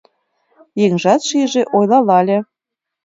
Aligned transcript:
Еҥжат 0.83 1.21
шиже, 1.27 1.61
ойлалале; 1.77 2.37